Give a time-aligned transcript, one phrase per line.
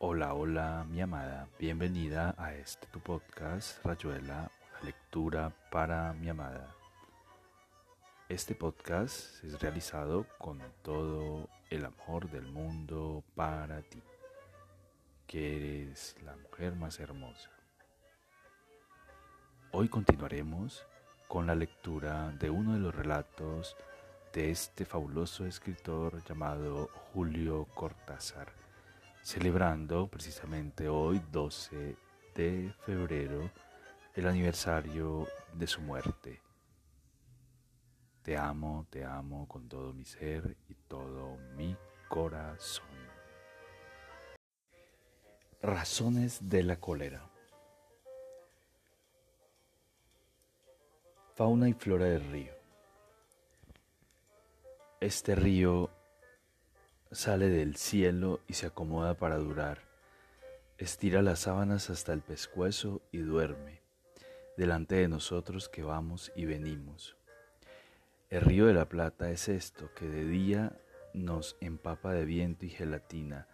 [0.00, 1.48] Hola, hola, mi amada.
[1.58, 6.72] Bienvenida a este tu podcast, Rayuela, una lectura para mi amada.
[8.28, 14.00] Este podcast es realizado con todo el amor del mundo para ti,
[15.26, 17.50] que eres la mujer más hermosa.
[19.72, 20.86] Hoy continuaremos
[21.26, 23.76] con la lectura de uno de los relatos
[24.32, 28.57] de este fabuloso escritor llamado Julio Cortázar,
[29.28, 31.96] celebrando precisamente hoy, 12
[32.34, 33.50] de febrero,
[34.14, 36.40] el aniversario de su muerte.
[38.22, 41.76] Te amo, te amo con todo mi ser y todo mi
[42.08, 42.86] corazón.
[45.60, 47.28] Razones de la cólera.
[51.34, 52.54] Fauna y flora del río.
[55.00, 55.90] Este río
[57.10, 59.78] sale del cielo y se acomoda para durar.
[60.76, 63.80] Estira las sábanas hasta el pescuezo y duerme,
[64.56, 67.16] delante de nosotros que vamos y venimos.
[68.30, 70.78] El río de la Plata es esto, que de día
[71.14, 73.48] nos empapa de viento y gelatina,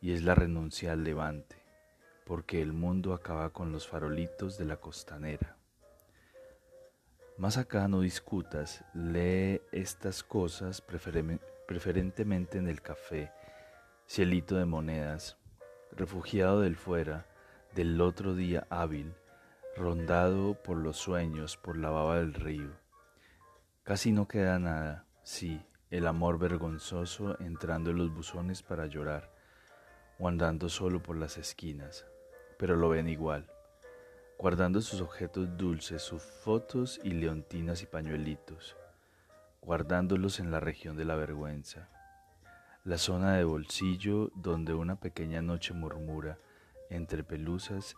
[0.00, 1.56] y es la renuncia al levante,
[2.24, 5.56] porque el mundo acaba con los farolitos de la costanera.
[7.36, 10.80] Más acá no discutas, lee estas cosas
[11.70, 13.30] preferentemente en el café,
[14.04, 15.36] cielito de monedas,
[15.92, 17.28] refugiado del fuera,
[17.76, 19.14] del otro día hábil,
[19.76, 22.72] rondado por los sueños, por la baba del río.
[23.84, 29.30] Casi no queda nada, sí, el amor vergonzoso entrando en los buzones para llorar,
[30.18, 32.04] o andando solo por las esquinas,
[32.58, 33.48] pero lo ven igual
[34.36, 38.74] guardando sus objetos dulces, sus fotos y leontinas y pañuelitos,
[39.62, 41.88] guardándolos en la región de la vergüenza,
[42.84, 46.38] la zona de bolsillo donde una pequeña noche murmura
[46.88, 47.96] entre pelusas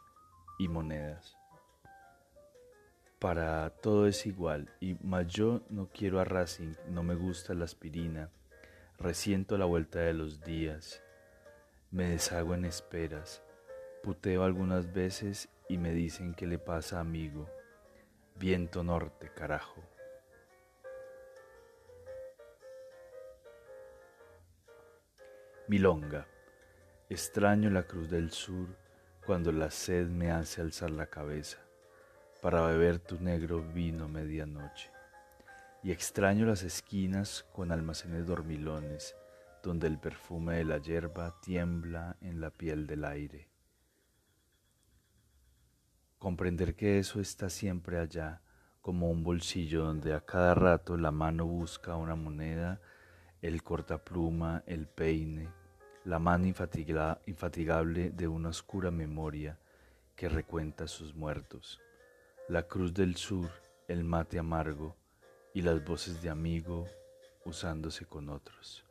[0.58, 1.36] y monedas.
[3.18, 7.64] Para todo es igual, y más yo no quiero a Racing, no me gusta la
[7.64, 8.30] aspirina,
[8.98, 11.00] resiento la vuelta de los días,
[11.92, 13.42] me deshago en esperas,
[14.02, 17.48] puteo algunas veces y me dicen que le pasa amigo.
[18.36, 19.91] Viento norte, carajo.
[25.72, 26.26] Milonga.
[27.08, 28.76] Extraño la cruz del sur
[29.24, 31.56] cuando la sed me hace alzar la cabeza
[32.42, 34.90] para beber tu negro vino medianoche.
[35.82, 39.16] Y extraño las esquinas con almacenes dormilones
[39.62, 43.48] donde el perfume de la hierba tiembla en la piel del aire
[46.18, 48.42] Comprender que eso está siempre allá,
[48.82, 52.82] como un bolsillo donde a cada rato la mano busca una moneda,
[53.40, 55.61] el cortapluma, el peine,
[56.04, 59.58] la mano infatigable de una oscura memoria
[60.16, 61.80] que recuenta sus muertos,
[62.48, 63.50] la cruz del sur,
[63.88, 64.96] el mate amargo
[65.54, 66.86] y las voces de amigo
[67.44, 68.84] usándose con otros.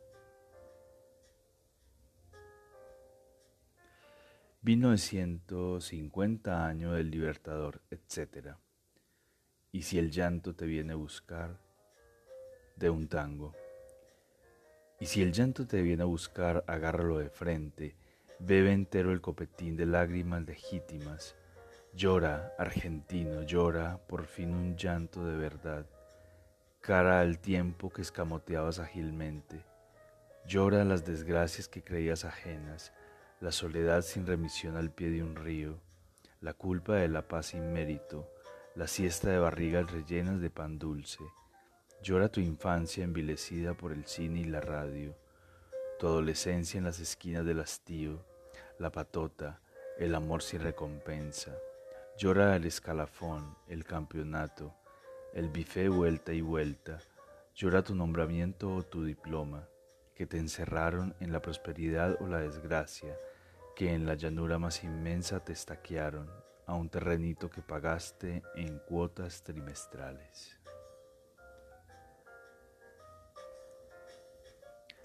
[4.62, 8.54] 1950 años del Libertador, etc.
[9.72, 11.58] Y si el llanto te viene a buscar,
[12.76, 13.52] de un tango.
[15.02, 17.96] Y si el llanto te viene a buscar, agárralo de frente,
[18.38, 21.34] bebe entero el copetín de lágrimas legítimas.
[21.92, 25.86] Llora, argentino, llora por fin un llanto de verdad,
[26.80, 29.64] cara al tiempo que escamoteabas ágilmente.
[30.46, 32.92] Llora las desgracias que creías ajenas,
[33.40, 35.80] la soledad sin remisión al pie de un río,
[36.40, 38.30] la culpa de la paz sin mérito,
[38.76, 41.24] la siesta de barrigas rellenas de pan dulce.
[42.02, 45.14] Llora tu infancia envilecida por el cine y la radio,
[46.00, 48.24] tu adolescencia en las esquinas del hastío,
[48.80, 49.60] la patota,
[49.98, 51.56] el amor sin recompensa.
[52.18, 54.74] Llora el escalafón, el campeonato,
[55.32, 56.98] el bife vuelta y vuelta.
[57.54, 59.68] Llora tu nombramiento o tu diploma,
[60.16, 63.16] que te encerraron en la prosperidad o la desgracia,
[63.76, 66.28] que en la llanura más inmensa te estaquearon
[66.66, 70.61] a un terrenito que pagaste en cuotas trimestrales.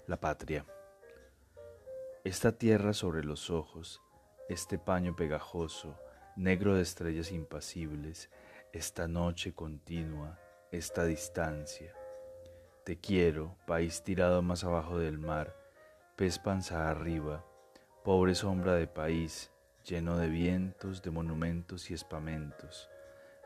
[0.08, 0.64] La patria.
[2.24, 4.00] Esta tierra sobre los ojos,
[4.48, 6.00] este paño pegajoso,
[6.34, 8.30] negro de estrellas impasibles,
[8.72, 10.38] esta noche continua,
[10.72, 11.94] esta distancia.
[12.86, 15.54] Te quiero, país tirado más abajo del mar,
[16.16, 17.44] pez panza arriba,
[18.02, 19.50] pobre sombra de país,
[19.84, 22.88] lleno de vientos, de monumentos y espamentos,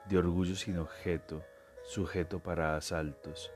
[0.08, 1.42] de orgullo sin objeto,
[1.82, 3.50] sujeto para asaltos,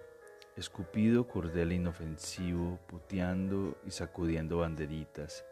[0.56, 5.44] escupido cordel inofensivo, puteando y sacudiendo banderitas,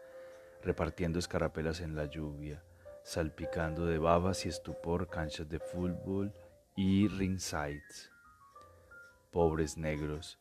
[0.63, 2.63] repartiendo escarapelas en la lluvia,
[3.03, 6.33] salpicando de babas y estupor canchas de fútbol
[6.75, 8.11] y ringsides.
[9.31, 10.39] Pobres negros,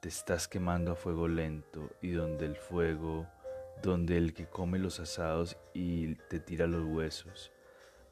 [0.00, 3.26] te estás quemando a fuego lento y donde el fuego,
[3.82, 7.50] donde el que come los asados y te tira los huesos,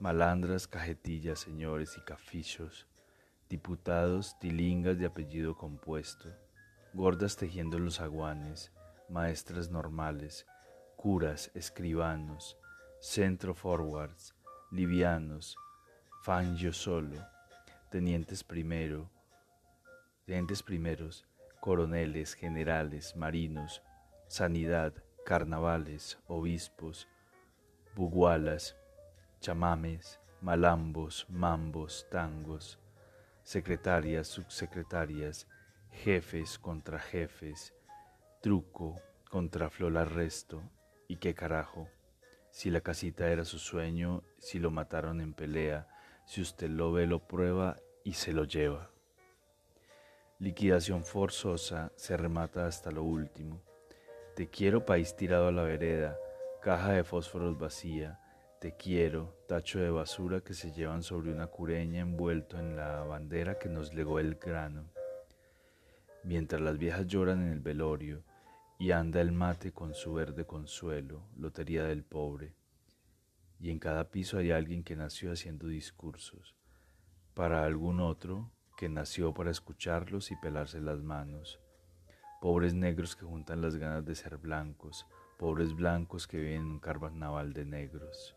[0.01, 2.86] malandras, cajetillas, señores y cafichos,
[3.49, 6.29] diputados, tilingas de apellido compuesto,
[6.93, 8.73] gordas tejiendo los aguanes,
[9.09, 10.47] maestras normales,
[10.97, 12.57] curas, escribanos,
[13.01, 14.35] centro forwards,
[14.73, 15.57] livianos,
[16.23, 17.25] fangio solo,
[17.91, 19.11] tenientes primero,
[20.25, 21.25] tenientes primeros,
[21.61, 23.83] coroneles, generales, marinos,
[24.27, 24.93] sanidad,
[25.25, 27.07] carnavales, obispos,
[27.95, 28.77] bugualas,
[29.41, 32.79] chamames, malambos, mambos, tangos,
[33.47, 35.47] secretarias, subsecretarias,
[35.93, 37.73] jefes contra jefes,
[38.43, 39.01] truco
[39.31, 40.65] contra flor arresto,
[41.07, 41.89] y qué carajo,
[42.51, 45.87] si la casita era su sueño, si lo mataron en pelea,
[46.25, 48.91] si usted lo ve, lo prueba y se lo lleva.
[50.41, 53.63] Liquidación forzosa se remata hasta lo último.
[54.35, 56.19] Te quiero país tirado a la vereda,
[56.61, 58.19] caja de fósforos vacía,
[58.61, 63.59] te quiero, tacho de basura que se llevan sobre una cureña envuelto en la bandera
[63.59, 64.91] que nos legó el grano.
[66.25, 68.25] Mientras las viejas lloran en el velorio
[68.79, 72.55] y anda el mate con su verde consuelo, lotería del pobre.
[73.61, 76.57] Y en cada piso hay alguien que nació haciendo discursos,
[77.35, 81.61] para algún otro que nació para escucharlos y pelarse las manos.
[82.41, 85.07] Pobres negros que juntan las ganas de ser blancos,
[85.39, 88.37] pobres blancos que viven en un carnaval de negros.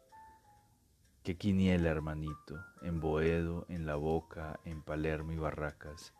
[1.24, 6.13] Qué quiniela, hermanito, en Boedo, en La Boca, en Palermo y Barracas,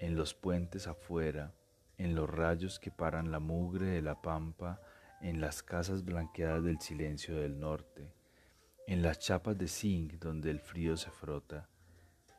[0.00, 1.54] en los puentes afuera,
[1.98, 4.80] en los rayos que paran la mugre de la pampa,
[5.20, 8.12] en las casas blanqueadas del silencio del norte,
[8.88, 11.68] en las chapas de zinc donde el frío se frota,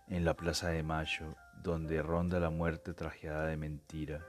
[0.09, 1.33] en la plaza de Mayo
[1.63, 4.23] donde ronda la muerte trajeada de mentira.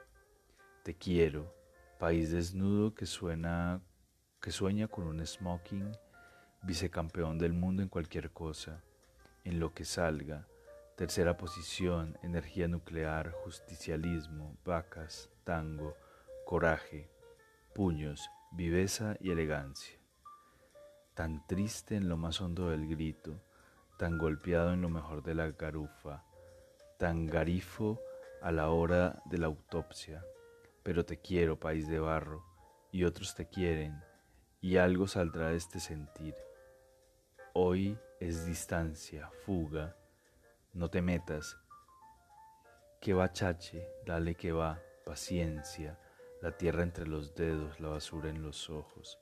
[0.84, 1.52] Te quiero,
[1.98, 3.82] país desnudo que suena
[4.40, 5.92] que sueña con un smoking
[6.66, 8.82] vicecampeón del mundo en cualquier cosa,
[9.44, 10.48] en lo que salga,
[10.96, 15.96] tercera posición, energía nuclear, justicialismo, vacas, tango,
[16.44, 17.08] coraje,
[17.72, 19.96] puños, viveza y elegancia.
[21.14, 23.40] Tan triste en lo más hondo del grito,
[23.96, 26.24] tan golpeado en lo mejor de la garufa,
[26.98, 28.00] tan garifo
[28.42, 30.24] a la hora de la autopsia.
[30.82, 32.44] Pero te quiero, país de barro,
[32.90, 34.02] y otros te quieren,
[34.60, 36.34] y algo saldrá de este sentir.
[37.58, 39.96] Hoy es distancia, fuga,
[40.74, 41.56] no te metas.
[43.00, 45.98] Que va chache, dale que va, paciencia,
[46.42, 49.18] la tierra entre los dedos, la basura en los ojos.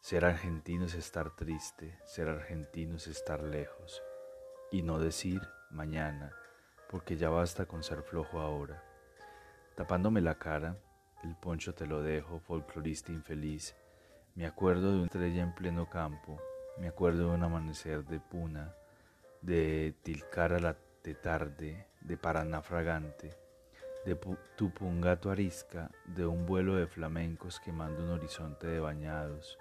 [0.00, 4.02] Ser argentino es estar triste, ser argentino es estar lejos.
[4.70, 6.32] Y no decir mañana,
[6.88, 8.82] porque ya basta con ser flojo ahora.
[9.74, 10.78] Tapándome la cara,
[11.22, 13.76] el poncho te lo dejo, folclorista infeliz.
[14.34, 16.40] Me acuerdo de una estrella en pleno campo,
[16.78, 18.74] me acuerdo de un amanecer de Puna,
[19.40, 23.30] de Tilcara la de tarde, de Paraná fragante,
[24.04, 24.16] de
[24.56, 29.58] Tupungato arisca, de un vuelo de flamencos quemando un horizonte de bañados.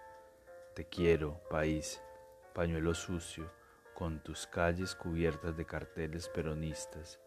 [0.73, 2.01] Te quiero, país,
[2.53, 3.50] pañuelo sucio,
[3.93, 7.19] con tus calles cubiertas de carteles peronistas.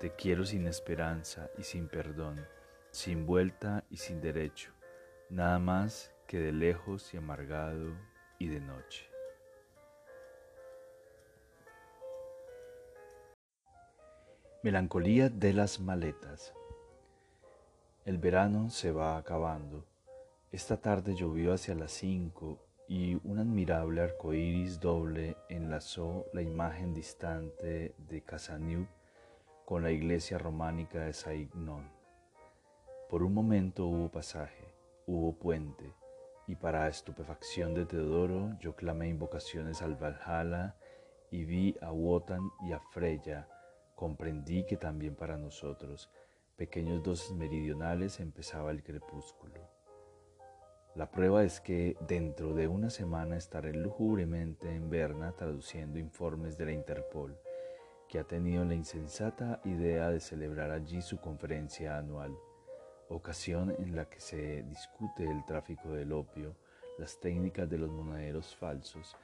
[0.00, 2.46] Te quiero sin esperanza y sin perdón,
[2.90, 4.72] sin vuelta y sin derecho,
[5.30, 7.94] nada más que de lejos y amargado
[8.38, 9.15] y de noche.
[14.66, 16.52] Melancolía de las maletas.
[18.04, 19.84] El verano se va acabando.
[20.50, 22.58] Esta tarde llovió hacia las cinco
[22.88, 28.88] y un admirable arco iris doble enlazó la imagen distante de Casaniu
[29.64, 31.88] con la iglesia románica de Saignon.
[33.08, 34.74] Por un momento hubo pasaje,
[35.06, 35.94] hubo puente,
[36.48, 40.74] y para estupefacción de Teodoro yo clamé invocaciones al Valhalla
[41.30, 43.46] y vi a Wotan y a Freya
[43.96, 46.10] comprendí que también para nosotros,
[46.56, 49.68] pequeños dosis meridionales, empezaba el crepúsculo.
[50.94, 56.66] La prueba es que dentro de una semana estaré lúgubremente en Berna traduciendo informes de
[56.66, 57.36] la Interpol,
[58.08, 62.36] que ha tenido la insensata idea de celebrar allí su conferencia anual,
[63.08, 66.54] ocasión en la que se discute el tráfico del opio,
[66.98, 69.16] las técnicas de los monederos falsos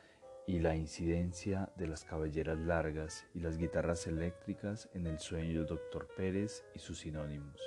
[0.46, 5.66] y la incidencia de las cabelleras largas y las guitarras eléctricas en el sueño del
[5.66, 7.60] doctor Pérez y sus sinónimos.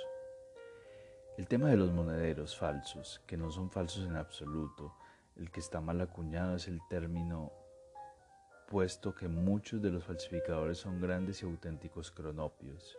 [1.38, 4.94] El tema de los monederos falsos, que no son falsos en absoluto,
[5.36, 7.52] el que está mal acuñado es el término
[8.68, 12.96] puesto que muchos de los falsificadores son grandes y auténticos cronopios.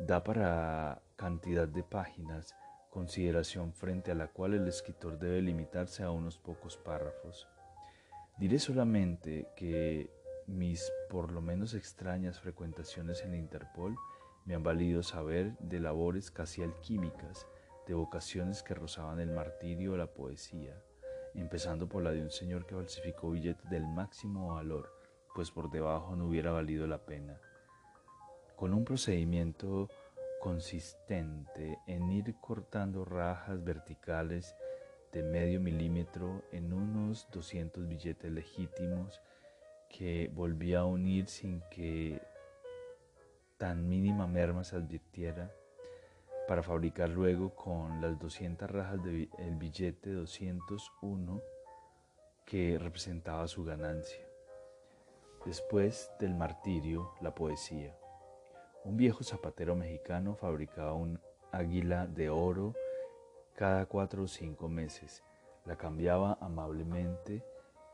[0.00, 2.54] Da para cantidad de páginas
[2.90, 7.48] consideración frente a la cual el escritor debe limitarse a unos pocos párrafos.
[8.36, 10.10] Diré solamente que
[10.46, 13.96] mis por lo menos extrañas frecuentaciones en la Interpol
[14.44, 17.46] me han valido saber de labores casi alquímicas,
[17.86, 20.74] de vocaciones que rozaban el martirio o la poesía,
[21.34, 24.92] empezando por la de un señor que falsificó billetes del máximo valor,
[25.32, 27.40] pues por debajo no hubiera valido la pena.
[28.56, 29.88] Con un procedimiento
[30.40, 34.54] consistente en ir cortando rajas verticales
[35.14, 39.22] de medio milímetro en unos 200 billetes legítimos
[39.88, 42.20] que volvía a unir sin que
[43.56, 45.54] tan mínima merma se advirtiera
[46.48, 51.40] para fabricar luego con las 200 rajas del billete 201
[52.44, 54.20] que representaba su ganancia.
[55.46, 57.96] Después del martirio, la poesía.
[58.82, 61.20] Un viejo zapatero mexicano fabricaba un
[61.52, 62.74] águila de oro
[63.54, 65.22] cada cuatro o cinco meses,
[65.64, 67.44] la cambiaba amablemente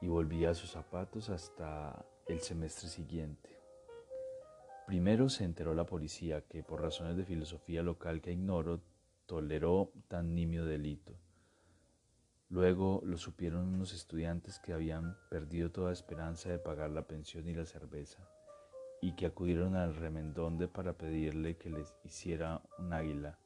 [0.00, 3.58] y volvía a sus zapatos hasta el semestre siguiente.
[4.86, 8.80] Primero se enteró la policía que, por razones de filosofía local que ignoro,
[9.26, 11.12] toleró tan nimio delito.
[12.48, 17.54] Luego lo supieron unos estudiantes que habían perdido toda esperanza de pagar la pensión y
[17.54, 18.28] la cerveza,
[19.00, 23.38] y que acudieron al remendonde para pedirle que les hiciera un águila.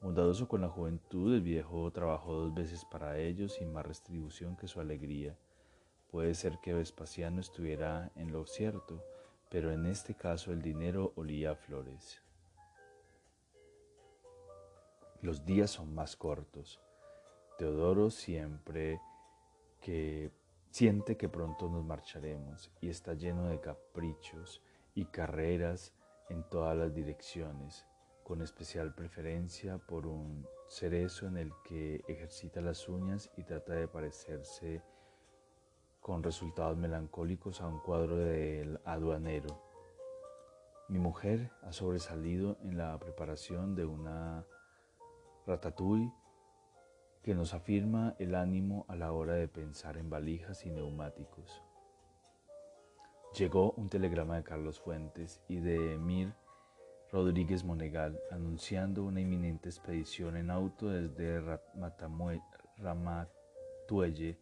[0.00, 4.68] Bondadoso con la juventud, el viejo trabajó dos veces para ellos sin más retribución que
[4.68, 5.36] su alegría.
[6.10, 9.02] Puede ser que Vespasiano estuviera en lo cierto,
[9.50, 12.22] pero en este caso el dinero olía a flores.
[15.22, 16.80] Los días son más cortos.
[17.58, 19.00] Teodoro siempre
[19.80, 20.30] que
[20.70, 24.62] siente que pronto nos marcharemos y está lleno de caprichos
[24.94, 25.94] y carreras
[26.28, 27.86] en todas las direcciones,
[28.26, 33.86] con especial preferencia por un cerezo en el que ejercita las uñas y trata de
[33.86, 34.82] parecerse
[36.00, 39.62] con resultados melancólicos a un cuadro del aduanero.
[40.88, 44.44] Mi mujer ha sobresalido en la preparación de una
[45.46, 46.12] ratatouille
[47.22, 51.62] que nos afirma el ánimo a la hora de pensar en valijas y neumáticos.
[53.38, 56.34] Llegó un telegrama de Carlos Fuentes y de Emir
[57.12, 61.58] Rodríguez Monegal anunciando una inminente expedición en auto desde
[62.78, 64.38] Ramatuelle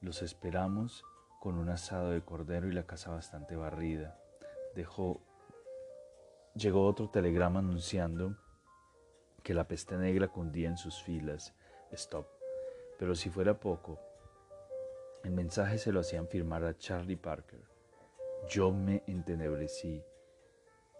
[0.00, 1.04] los esperamos
[1.40, 4.18] con un asado de cordero y la casa bastante barrida.
[4.74, 5.20] Dejó,
[6.54, 8.36] llegó otro telegrama anunciando
[9.42, 11.54] que la peste negra cundía en sus filas.
[11.92, 12.26] Stop.
[12.98, 13.98] Pero si fuera poco,
[15.24, 17.62] el mensaje se lo hacían firmar a Charlie Parker.
[18.48, 20.02] Yo me entenebrecí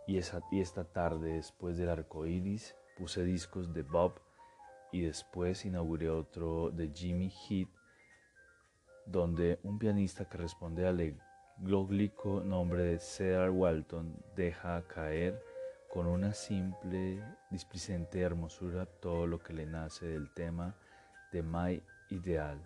[0.07, 4.21] y, esta tarde, después del arco iris, puse discos de Bob
[4.93, 7.69] y después inauguré otro de Jimmy Heath
[9.07, 11.21] donde un pianista que responde al
[11.59, 15.43] glóglico nombre de Cedar Walton deja caer
[15.93, 20.75] con una simple, displicente hermosura todo lo que le nace del tema
[21.33, 22.61] de My Ideal,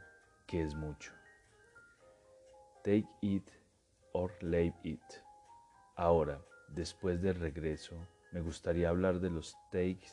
[0.46, 1.12] que es mucho.
[2.82, 3.48] Take it
[4.12, 5.02] or leave it.
[5.96, 6.40] Ahora,
[6.74, 7.96] después del regreso,
[8.32, 10.08] me gustaría hablar de los takes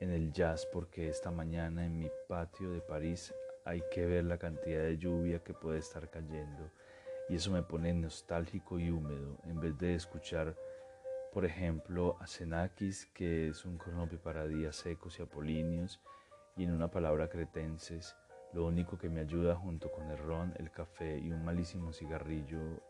[0.00, 4.38] en el jazz porque esta mañana en mi patio de París hay que ver la
[4.38, 6.70] cantidad de lluvia que puede estar cayendo
[7.28, 10.56] y eso me pone nostálgico y húmedo en vez de escuchar
[11.32, 16.00] por ejemplo a Xenakis que es un cronopio para días secos y apolíneos
[16.56, 18.16] y en una palabra cretenses
[18.52, 22.82] lo único que me ayuda junto con el ron, el café y un malísimo cigarrillo,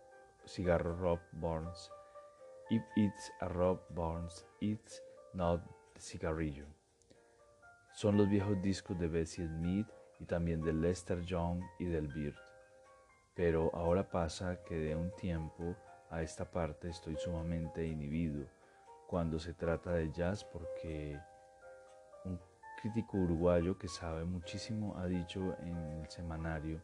[0.46, 1.90] cigarro Rob Burns.
[2.70, 5.02] If it's a Rob Burns, it's
[5.34, 5.60] not
[5.92, 6.66] the cigarrillo.
[7.92, 9.88] Son los viejos discos de Bessie Smith
[10.20, 12.36] y también del Lester Young y del Beard.
[13.34, 15.74] Pero ahora pasa que de un tiempo
[16.10, 18.46] a esta parte estoy sumamente inhibido
[19.08, 21.18] cuando se trata de jazz porque
[22.24, 22.38] un
[22.80, 26.80] crítico uruguayo que sabe muchísimo ha dicho en el semanario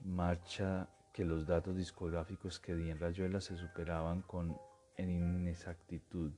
[0.00, 4.54] Marcha que los datos discográficos que di en Rayuela se superaban con
[4.98, 6.30] inexactitud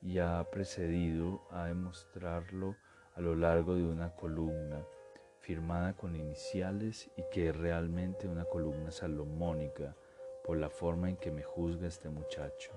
[0.00, 2.76] y ha precedido a demostrarlo
[3.16, 4.86] a lo largo de una columna
[5.40, 9.96] firmada con iniciales y que es realmente una columna salomónica
[10.44, 12.70] por la forma en que me juzga este muchacho.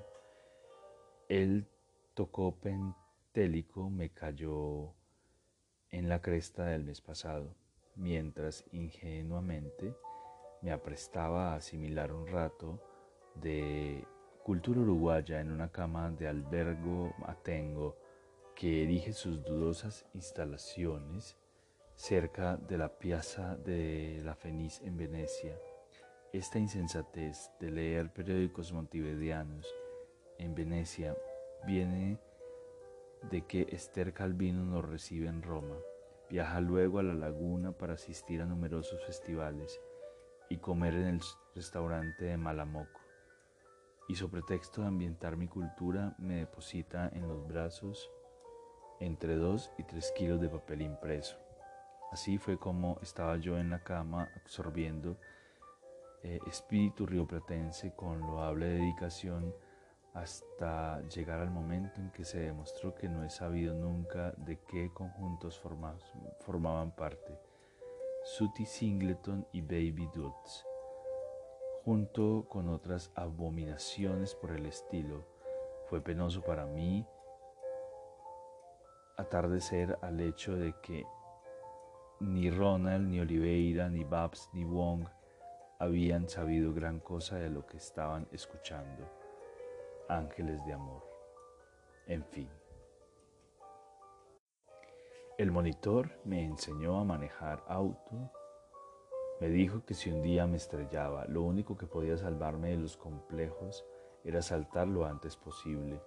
[1.29, 1.67] Él
[2.15, 4.96] tocó pentélico, me cayó
[5.91, 7.53] en la cresta del mes pasado.
[7.96, 9.96] mientras ingenuamente
[10.62, 12.80] me aprestaba a asimilar un rato
[13.36, 14.06] de
[14.44, 17.96] cultura uruguaya en una cama de albergo atengo
[18.56, 21.38] que erige sus dudosas instalaciones
[21.96, 25.60] cerca de la piazza de la Fenice en Venecia.
[26.34, 29.68] Esta insensatez de leer periódicos montevideanos
[30.38, 31.16] en Venecia
[31.66, 32.20] viene
[33.30, 35.76] de que Esther Calvino nos recibe en Roma.
[36.30, 39.80] Viaja luego a la laguna para asistir a numerosos festivales
[40.50, 41.22] y comer en el
[41.56, 43.01] restaurante de Malamoco.
[44.08, 48.10] Y sobre pretexto de ambientar mi cultura me deposita en los brazos
[49.00, 51.38] entre dos y tres kilos de papel impreso.
[52.12, 55.18] Así fue como estaba yo en la cama absorbiendo
[56.24, 59.54] eh, espíritu rioplatense con loable dedicación
[60.13, 64.92] hasta llegar al momento en que se demostró que no he sabido nunca de qué
[64.94, 67.47] conjuntos formaban parte.
[68.24, 70.66] Sooty Singleton y Baby Dutz,
[71.84, 75.26] junto con otras abominaciones por el estilo.
[75.86, 77.06] Fue penoso para mí
[79.18, 81.06] atardecer al hecho de que
[82.20, 85.08] ni Ronald, ni Oliveira, ni Babs, ni Wong
[85.80, 89.08] habían sabido gran cosa de lo que estaban escuchando
[90.10, 91.04] ángeles de amor.
[92.08, 92.50] En fin.
[95.38, 98.32] El monitor me enseñó a manejar auto.
[99.39, 102.98] Me dijo que si un día me estrellaba, lo único que podía salvarme de los
[102.98, 103.86] complejos
[104.24, 106.01] era saltar lo antes posible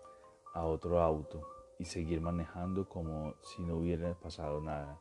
[0.53, 1.47] a otro auto
[1.79, 4.99] y seguir manejando como si no hubiera pasado nada.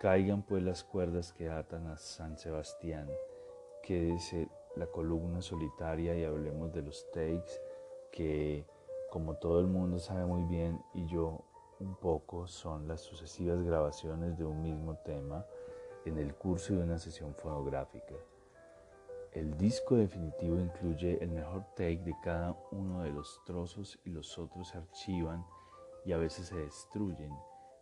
[0.00, 3.06] Caigan pues las cuerdas que atan a San Sebastián,
[3.82, 7.60] quédese la columna solitaria y hablemos de los takes
[8.10, 8.66] que
[9.10, 11.44] como todo el mundo sabe muy bien y yo
[11.80, 15.44] un poco son las sucesivas grabaciones de un mismo tema
[16.04, 18.14] en el curso de una sesión fonográfica.
[19.32, 24.38] El disco definitivo incluye el mejor take de cada uno de los trozos y los
[24.38, 25.44] otros se archivan
[26.06, 27.32] y a veces se destruyen.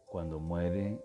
[0.06, 1.00] Cuando muere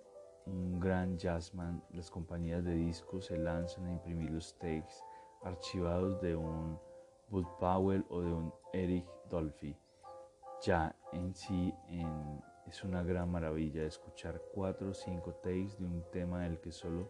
[0.48, 4.96] un gran jazzman, las compañías de discos se lanzan a imprimir los takes
[5.44, 6.80] archivados de un
[7.30, 9.78] Bud Powell o de un Eric Dolphy.
[10.64, 11.74] Ya en sí
[12.70, 17.10] es una gran maravilla escuchar cuatro o cinco takes de un tema del que solo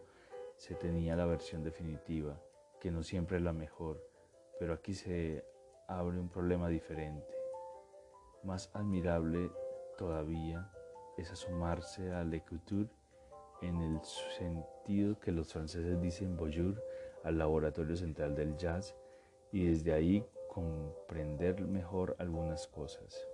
[0.56, 2.40] se tenía la versión definitiva,
[2.80, 4.02] que no siempre es la mejor,
[4.58, 5.44] pero aquí se
[5.86, 7.34] abre un problema diferente.
[8.42, 9.50] Más admirable
[9.98, 10.72] todavía
[11.18, 12.88] es asomarse a l'écriture
[13.60, 14.00] en el
[14.38, 16.82] sentido que los franceses dicen bonjour
[17.22, 18.96] al laboratorio central del jazz
[19.52, 23.29] y desde ahí comprender mejor algunas cosas.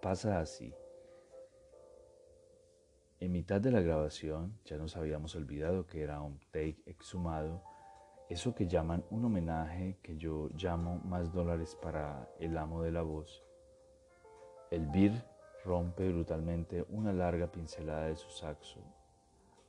[0.00, 0.74] Pasa así.
[3.18, 7.62] En mitad de la grabación ya nos habíamos olvidado que era un take exhumado,
[8.28, 13.02] eso que llaman un homenaje que yo llamo más dólares para el amo de la
[13.02, 13.42] voz.
[14.70, 15.12] El bir
[15.64, 18.80] rompe brutalmente una larga pincelada de su saxo.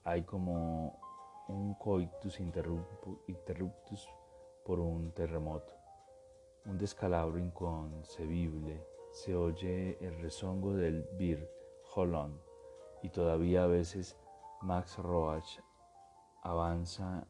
[0.03, 0.99] Hay como
[1.47, 4.09] un coitus interruptus
[4.65, 5.73] por un terremoto,
[6.65, 8.96] un descalabro inconcebible.
[9.17, 11.49] Se oye el rezongo del Bir
[11.95, 12.39] Holland
[13.01, 14.15] y todavía a veces
[14.61, 15.57] Max Roach
[16.43, 17.25] avanza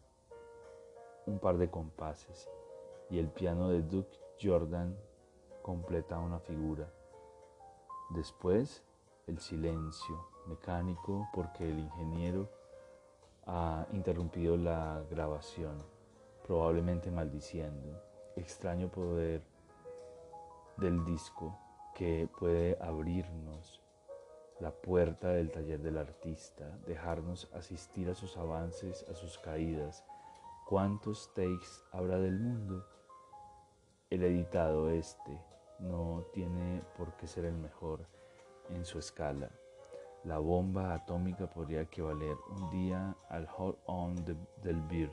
[1.26, 2.50] un par de compases
[3.10, 4.97] y el piano de Duke Jordan
[5.62, 6.91] completa una figura.
[8.10, 8.84] Después
[9.26, 12.50] el silencio mecánico porque el ingeniero
[13.45, 15.82] ha interrumpido la grabación
[16.45, 17.97] probablemente maldiciendo.
[18.36, 19.41] Extraño poder
[20.76, 21.58] del disco
[21.98, 23.82] que puede abrirnos
[24.60, 30.06] la puerta del taller del artista, dejarnos asistir a sus avances, a sus caídas.
[30.68, 32.86] ¿Cuántos takes habrá del mundo?
[34.12, 35.42] El editado este
[35.80, 38.06] no tiene por qué ser el mejor
[38.70, 39.50] en su escala.
[40.24, 44.16] La bomba atómica podría equivaler un día al Hold On
[44.62, 45.12] del Bird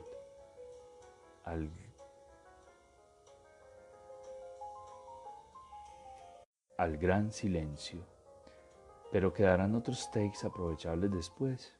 [1.45, 1.67] al,
[6.77, 8.05] al gran silencio,
[9.11, 11.73] pero quedarán otros takes aprovechables después,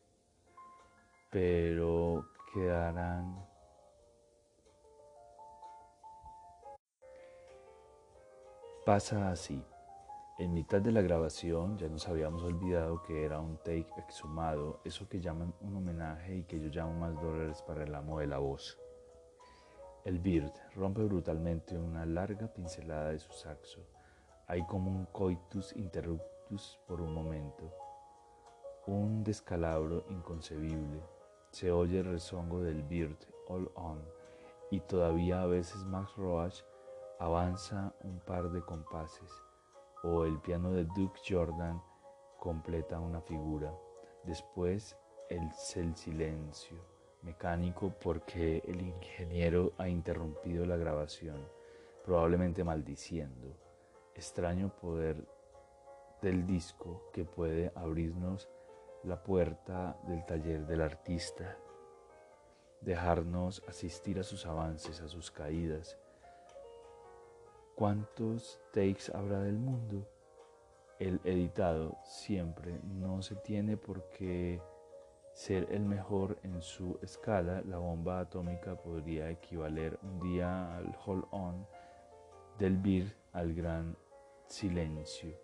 [1.29, 3.45] pero quedarán...
[8.85, 9.65] Pasa así.
[10.37, 15.09] En mitad de la grabación ya nos habíamos olvidado que era un take exhumado, eso
[15.09, 18.37] que llaman un homenaje y que yo llamo más dólares para el amo de la
[18.37, 18.77] voz.
[20.03, 23.94] El Bird rompe brutalmente una larga pincelada de su saxo.
[24.47, 27.73] Hay como un coitus interruptus por un momento,
[28.85, 31.01] un descalabro inconcebible.
[31.49, 34.03] se oye el rezongo del Bird All On
[34.69, 36.61] y todavía a veces Max Roach
[37.17, 39.31] avanza un par de compases
[40.03, 41.81] o el piano de Duke Jordan
[42.39, 43.73] completa una figura.
[44.25, 44.95] Después
[45.29, 46.77] el, el silencio
[47.23, 51.47] mecánico porque el ingeniero ha interrumpido la grabación,
[52.03, 53.64] probablemente maldiciendo.
[54.15, 55.27] Extraño poder
[56.21, 58.49] del disco que puede abrirnos
[59.03, 61.57] la puerta del taller del artista,
[62.81, 65.97] dejarnos asistir a sus avances, a sus caídas.
[67.75, 70.07] ¿Cuántos takes habrá del mundo?
[70.97, 74.61] El editado siempre no se tiene por qué
[75.33, 77.61] ser el mejor en su escala.
[77.65, 81.67] La bomba atómica podría equivaler un día al hold on
[82.57, 83.97] del beer al gran
[84.47, 85.37] silencio,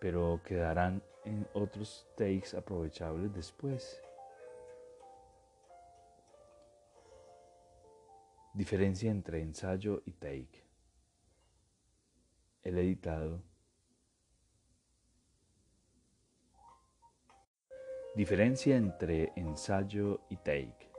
[0.00, 4.02] pero quedarán en otros takes aprovechables después.
[8.54, 10.64] Diferencia entre ensayo y take.
[12.62, 13.42] El editado.
[18.16, 20.90] Diferencia entre ensayo y take.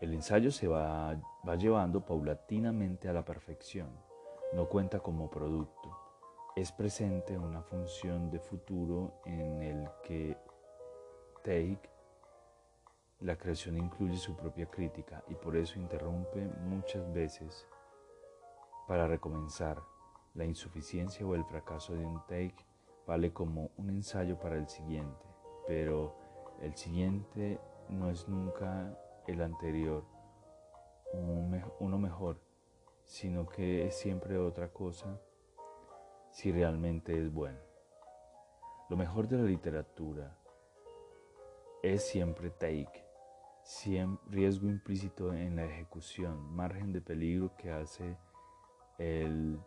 [0.00, 3.90] El ensayo se va, va llevando paulatinamente a la perfección,
[4.52, 6.07] no cuenta como producto
[6.60, 10.36] es presente una función de futuro en el que
[11.44, 11.88] Take,
[13.20, 17.64] la creación incluye su propia crítica y por eso interrumpe muchas veces
[18.88, 19.80] para recomenzar.
[20.34, 22.66] La insuficiencia o el fracaso de un take
[23.06, 25.26] vale como un ensayo para el siguiente,
[25.66, 26.16] pero
[26.60, 30.04] el siguiente no es nunca el anterior,
[31.78, 32.40] uno mejor,
[33.04, 35.18] sino que es siempre otra cosa
[36.38, 37.58] si realmente es bueno.
[38.88, 40.38] Lo mejor de la literatura
[41.82, 43.04] es siempre take,
[43.64, 48.16] siempre riesgo implícito en la ejecución, margen de peligro que hace
[48.98, 49.58] el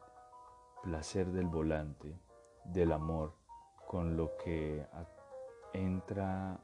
[0.82, 2.18] placer del volante,
[2.64, 3.34] del amor,
[3.86, 4.88] con lo que
[5.74, 6.58] entra,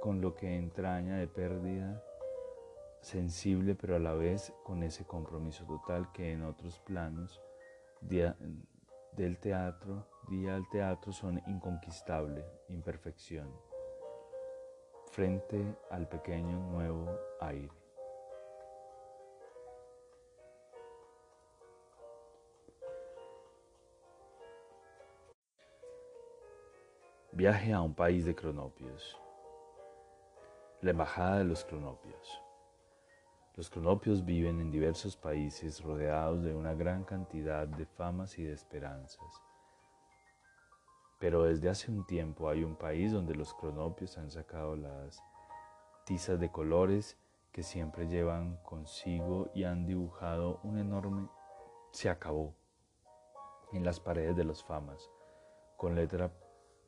[0.00, 2.00] con lo que entraña de pérdida
[3.00, 7.42] sensible, pero a la vez con ese compromiso total que en otros planos
[8.08, 8.36] día
[9.12, 13.50] del teatro, día al teatro son inconquistable, imperfección,
[15.10, 17.08] frente al pequeño nuevo
[17.40, 17.70] aire.
[27.32, 29.18] Viaje a un país de cronopios.
[30.82, 32.43] La embajada de los cronopios.
[33.56, 38.52] Los cronopios viven en diversos países rodeados de una gran cantidad de famas y de
[38.52, 39.42] esperanzas.
[41.20, 45.22] Pero desde hace un tiempo hay un país donde los cronopios han sacado las
[46.04, 47.16] tizas de colores
[47.52, 51.28] que siempre llevan consigo y han dibujado un enorme
[51.92, 52.56] se acabó
[53.72, 55.08] en las paredes de los famas,
[55.76, 56.32] con letra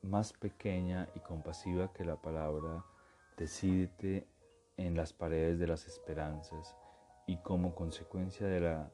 [0.02, 2.84] más pequeña y compasiva que la palabra
[3.36, 4.26] decídete
[4.76, 6.76] en las paredes de las esperanzas
[7.26, 8.90] y como consecuencia de la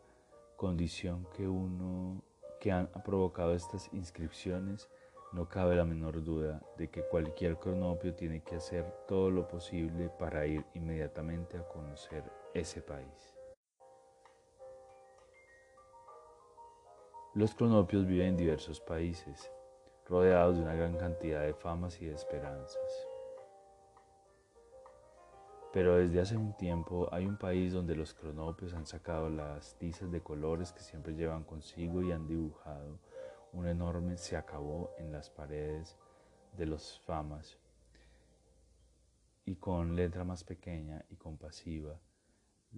[0.56, 2.22] condición que uno
[2.60, 4.88] que han provocado estas inscripciones,
[5.32, 10.10] no cabe la menor duda de que cualquier cronopio tiene que hacer todo lo posible
[10.10, 12.22] para ir inmediatamente a conocer
[12.54, 13.34] ese país.
[17.34, 19.50] Los cronopios viven en diversos países,
[20.06, 23.11] rodeados de una gran cantidad de famas y de esperanzas.
[25.72, 30.10] Pero desde hace un tiempo hay un país donde los cronopios han sacado las tizas
[30.10, 32.98] de colores que siempre llevan consigo y han dibujado
[33.52, 35.96] un enorme se acabó en las paredes
[36.56, 37.58] de los famas.
[39.44, 41.98] Y con letra más pequeña y compasiva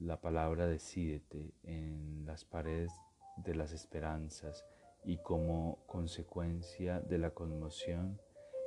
[0.01, 2.93] la palabra decídete en las paredes
[3.37, 4.65] de las esperanzas
[5.05, 8.21] y como consecuencia de la conmoción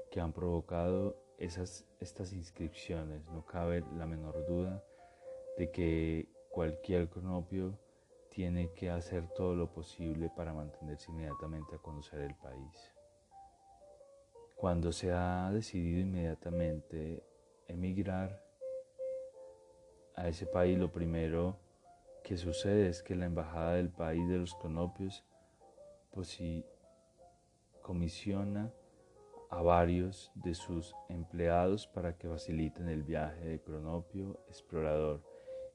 [0.10, 3.28] que han provocado esas, estas inscripciones.
[3.30, 4.84] No cabe la menor duda
[5.58, 7.78] de que cualquier cronopio
[8.30, 12.93] tiene que hacer todo lo posible para mantenerse inmediatamente a conocer el país.
[14.56, 17.23] Cuando se ha decidido inmediatamente
[17.67, 18.43] emigrar
[20.15, 21.58] a ese país, lo primero
[22.23, 25.23] que sucede es que la embajada del país de los cronopios
[26.12, 26.38] pues,
[27.82, 28.73] comisiona
[29.50, 35.24] a varios de sus empleados para que faciliten el viaje de cronopio explorador.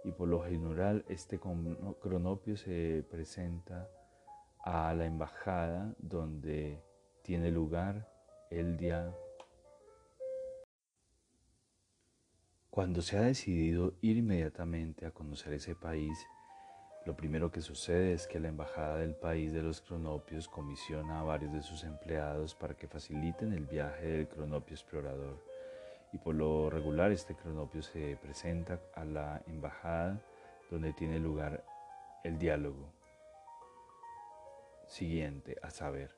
[0.05, 3.89] Y por lo general este cronopio se presenta
[4.65, 6.83] a la embajada donde
[7.23, 8.09] tiene lugar
[8.51, 9.15] el día.
[12.71, 16.19] Cuando se ha decidido ir inmediatamente a conocer ese país,
[17.05, 21.25] lo primero que sucede es que la embajada del país de los cronopios comisiona a
[21.25, 25.43] varios de sus empleados para que faciliten el viaje del cronopio explorador.
[26.13, 30.21] Y por lo regular este cronopio se presenta a la embajada
[30.71, 31.65] donde tiene lugar
[32.23, 32.93] el diálogo
[34.87, 36.15] siguiente, a saber,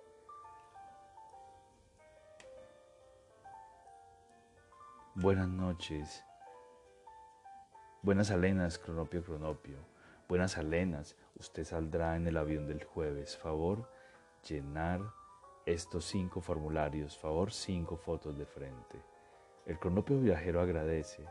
[5.17, 6.25] Buenas noches.
[8.03, 9.94] Buenas alenas, cronopio, cronopio.
[10.35, 11.17] Buenas alenas.
[11.39, 13.37] Usted saldrá en el avión del jueves.
[13.37, 13.89] Favor,
[14.45, 15.01] llenar
[15.65, 17.17] estos cinco formularios.
[17.17, 19.01] Favor, cinco fotos de frente.
[19.65, 21.25] El cronopio viajero agradece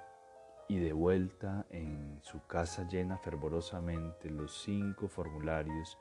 [0.69, 5.97] y de vuelta en su casa llena fervorosamente los cinco formularios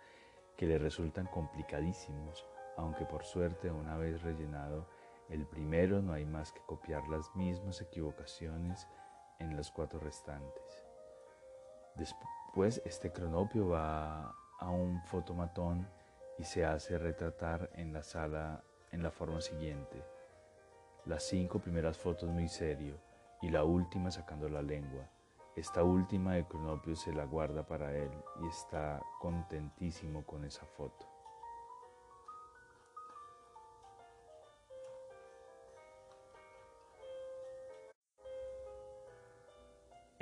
[0.57, 4.87] que le resultan complicadísimos, aunque por suerte una vez rellenado
[5.29, 8.87] el primero no hay más que copiar las mismas equivocaciones
[9.41, 10.87] en los cuatro restantes.
[11.97, 12.42] Después
[12.85, 15.89] este cronopio va a un fotomatón
[16.39, 20.05] y se hace retratar en la sala en la forma siguiente.
[21.07, 23.01] Las cinco primeras fotos muy serio
[23.41, 25.09] y la última sacando la lengua.
[25.57, 28.11] Esta última el cronopio se la guarda para él
[28.43, 31.12] y está contentísimo con esa foto.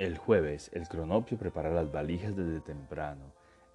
[0.01, 3.21] El jueves, el cronopio prepara las valijas desde temprano,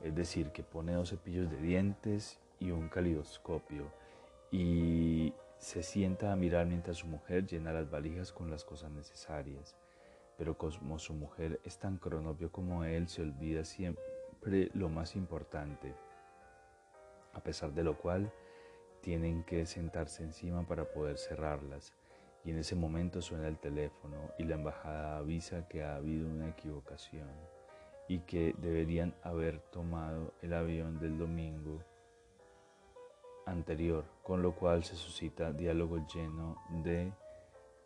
[0.03, 3.93] es decir, que pone dos cepillos de dientes y un calidoscopio
[4.51, 9.77] y se sienta a mirar mientras su mujer llena las valijas con las cosas necesarias.
[10.37, 14.03] Pero como su mujer es tan cronopio como él, se olvida siempre
[14.75, 15.95] lo más importante,
[17.35, 18.33] a pesar de lo cual
[19.01, 21.93] tienen que sentarse encima para poder cerrarlas
[22.47, 26.49] y en ese momento suena el teléfono y la embajada avisa que ha habido una
[26.49, 27.29] equivocación
[28.07, 31.83] y que deberían haber tomado el avión del domingo
[33.47, 37.13] anterior, con lo cual se suscita diálogo lleno de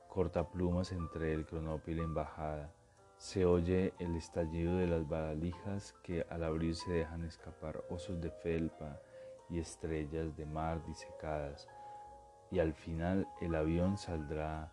[0.08, 2.70] cortaplumas entre el cronopio y la embajada.
[3.16, 8.30] Se oye el estallido de las valijas que al abrir se dejan escapar osos de
[8.30, 9.00] felpa
[9.48, 11.66] y estrellas de mar disecadas
[12.50, 14.72] y al final el avión saldrá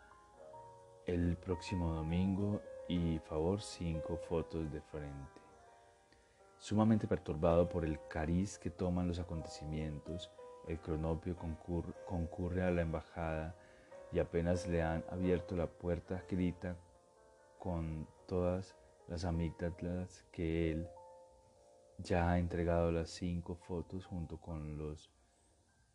[1.05, 5.41] el próximo domingo y favor cinco fotos de frente.
[6.57, 10.31] Sumamente perturbado por el cariz que toman los acontecimientos,
[10.67, 11.35] el cronopio
[12.05, 13.55] concurre, a la embajada
[14.11, 16.75] y apenas le han abierto la puerta grita
[17.59, 18.75] con todas
[19.07, 20.87] las amígdalas que él
[21.99, 25.09] ya ha entregado las cinco fotos junto con los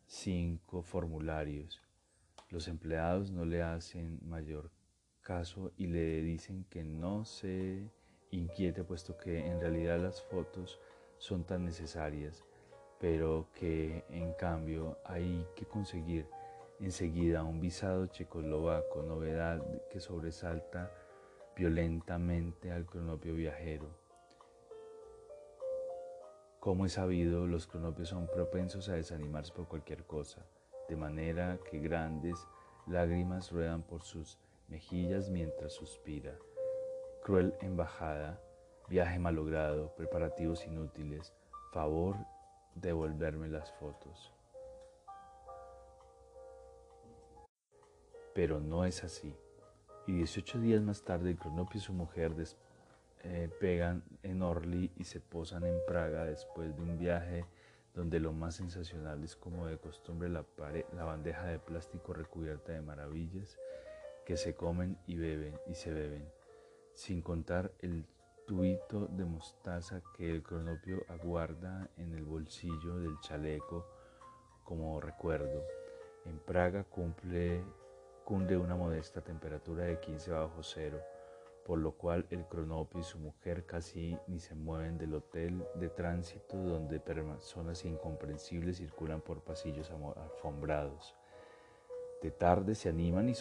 [0.05, 1.81] cinco formularios.
[2.49, 4.71] Los empleados no le hacen mayor
[5.21, 7.89] caso y le dicen que no se
[8.31, 10.79] inquiete puesto que en realidad las fotos
[11.17, 12.43] son tan necesarias,
[12.99, 16.27] pero que en cambio hay que conseguir
[16.79, 20.91] enseguida un visado checoslovaco, novedad que sobresalta
[21.55, 24.02] violentamente al cronopio viajero.
[26.63, 30.45] Como es sabido, los cronopios son propensos a desanimarse por cualquier cosa,
[30.87, 32.47] de manera que grandes
[32.87, 36.39] lágrimas ruedan por sus mejillas mientras suspira.
[37.21, 38.41] Cruel embajada,
[38.87, 41.33] viaje malogrado, preparativos inútiles,
[41.73, 42.15] favor
[42.75, 44.33] devolverme las fotos.
[48.33, 49.35] Pero no es así.
[50.07, 52.33] Y 18 días más tarde, el cronopio y su mujer,
[53.23, 57.45] eh, pegan en Orly y se posan en Praga después de un viaje
[57.93, 60.43] donde lo más sensacional es como de costumbre la,
[60.91, 63.57] bandeja de plástico recubierta de maravillas
[64.25, 66.27] que se comen y beben y se beben,
[66.93, 68.05] sin contar el
[68.45, 73.85] tubito de mostaza que el cronopio aguarda en el bolsillo del chaleco
[74.65, 75.63] como recuerdo.
[76.25, 77.63] En Praga cumple,
[78.25, 80.99] cunde una modesta temperatura de 15 bajo cero
[81.65, 85.89] por lo cual el cronopio y su mujer casi ni se mueven del hotel de
[85.89, 91.15] tránsito donde personas incomprensibles circulan por pasillos alfombrados.
[92.21, 93.33] De tarde se animan y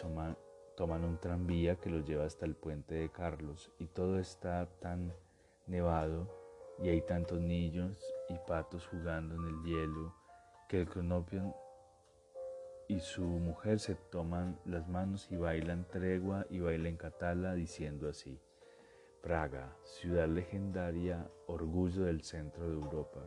[0.76, 5.12] toman un tranvía que los lleva hasta el puente de Carlos y todo está tan
[5.66, 6.28] nevado
[6.78, 10.14] y hay tantos niños y patos jugando en el hielo
[10.68, 11.54] que el cronopio
[12.88, 18.40] y su mujer se toman las manos y bailan tregua y bailan catala diciendo así,
[19.22, 23.20] Praga, ciudad legendaria, orgullo del centro de Europa.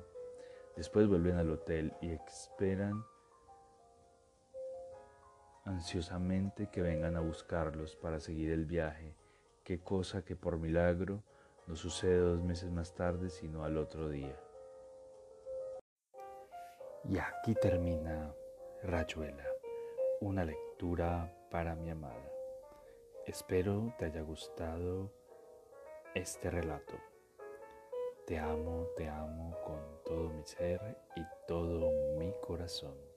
[0.76, 3.04] Después vuelven al hotel y esperan
[5.64, 9.16] ansiosamente que vengan a buscarlos para seguir el viaje
[9.66, 11.24] qué cosa que por milagro
[11.66, 14.40] no sucede dos meses más tarde, sino al otro día.
[17.04, 18.32] Y aquí termina
[18.88, 19.48] Rayuela,
[20.22, 22.32] una lectura para mi amada.
[23.26, 25.12] Espero te haya gustado
[26.14, 26.94] este relato.
[28.28, 30.80] Te amo, te amo con todo mi ser
[31.16, 33.15] y todo mi corazón.